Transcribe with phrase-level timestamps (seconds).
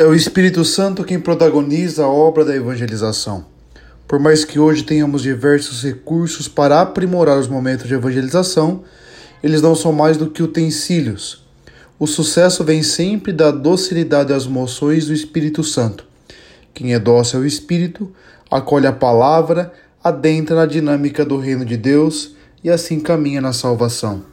[0.00, 3.44] É o Espírito Santo quem protagoniza a obra da evangelização.
[4.08, 8.82] Por mais que hoje tenhamos diversos recursos para aprimorar os momentos de evangelização,
[9.42, 11.44] eles não são mais do que utensílios.
[11.98, 16.06] O sucesso vem sempre da docilidade às moções do Espírito Santo.
[16.72, 18.10] Quem é dócil ao Espírito,
[18.50, 19.70] acolhe a palavra,
[20.02, 24.29] adentra na dinâmica do reino de Deus e assim caminha na salvação.